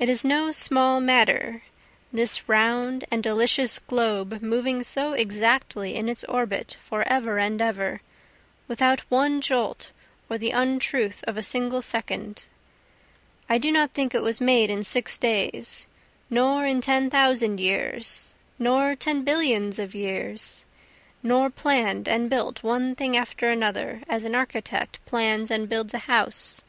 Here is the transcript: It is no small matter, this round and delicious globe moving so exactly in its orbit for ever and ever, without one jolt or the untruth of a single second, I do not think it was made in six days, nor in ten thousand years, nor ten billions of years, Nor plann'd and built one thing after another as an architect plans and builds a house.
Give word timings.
It 0.00 0.08
is 0.08 0.24
no 0.24 0.50
small 0.50 1.00
matter, 1.00 1.62
this 2.12 2.48
round 2.48 3.04
and 3.08 3.22
delicious 3.22 3.78
globe 3.78 4.40
moving 4.42 4.82
so 4.82 5.12
exactly 5.12 5.94
in 5.94 6.08
its 6.08 6.24
orbit 6.24 6.76
for 6.82 7.04
ever 7.06 7.38
and 7.38 7.60
ever, 7.62 8.00
without 8.66 9.08
one 9.12 9.40
jolt 9.40 9.92
or 10.28 10.38
the 10.38 10.50
untruth 10.50 11.22
of 11.28 11.36
a 11.36 11.40
single 11.44 11.80
second, 11.80 12.46
I 13.48 13.58
do 13.58 13.70
not 13.70 13.92
think 13.92 14.12
it 14.12 14.22
was 14.22 14.40
made 14.40 14.70
in 14.70 14.82
six 14.82 15.16
days, 15.18 15.86
nor 16.28 16.66
in 16.66 16.80
ten 16.80 17.08
thousand 17.08 17.60
years, 17.60 18.34
nor 18.58 18.96
ten 18.96 19.22
billions 19.22 19.78
of 19.78 19.94
years, 19.94 20.64
Nor 21.22 21.48
plann'd 21.48 22.08
and 22.08 22.28
built 22.28 22.64
one 22.64 22.96
thing 22.96 23.16
after 23.16 23.48
another 23.52 24.02
as 24.08 24.24
an 24.24 24.34
architect 24.34 24.98
plans 25.06 25.48
and 25.48 25.68
builds 25.68 25.94
a 25.94 25.98
house. 26.10 26.60